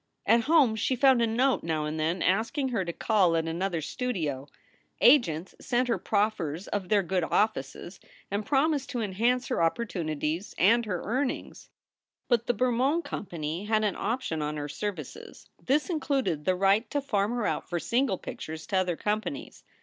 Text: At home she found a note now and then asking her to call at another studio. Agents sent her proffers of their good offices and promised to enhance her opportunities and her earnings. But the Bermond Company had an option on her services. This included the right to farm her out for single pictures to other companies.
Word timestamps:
At 0.25 0.45
home 0.45 0.75
she 0.75 0.95
found 0.95 1.21
a 1.21 1.27
note 1.27 1.61
now 1.61 1.85
and 1.85 1.99
then 1.99 2.23
asking 2.23 2.69
her 2.69 2.83
to 2.83 2.91
call 2.91 3.35
at 3.35 3.47
another 3.47 3.81
studio. 3.81 4.47
Agents 4.99 5.53
sent 5.61 5.89
her 5.89 5.99
proffers 5.99 6.67
of 6.67 6.89
their 6.89 7.03
good 7.03 7.23
offices 7.23 7.99
and 8.31 8.43
promised 8.43 8.89
to 8.89 9.01
enhance 9.01 9.49
her 9.49 9.61
opportunities 9.61 10.55
and 10.57 10.87
her 10.87 11.03
earnings. 11.03 11.69
But 12.27 12.47
the 12.47 12.55
Bermond 12.55 13.03
Company 13.03 13.65
had 13.65 13.83
an 13.83 13.95
option 13.95 14.41
on 14.41 14.57
her 14.57 14.67
services. 14.67 15.47
This 15.63 15.87
included 15.87 16.45
the 16.45 16.55
right 16.55 16.89
to 16.89 16.99
farm 16.99 17.29
her 17.33 17.45
out 17.45 17.69
for 17.69 17.79
single 17.79 18.17
pictures 18.17 18.65
to 18.65 18.77
other 18.77 18.95
companies. 18.95 19.63